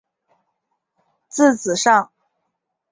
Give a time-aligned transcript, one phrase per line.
[1.29, 2.09] 字子上。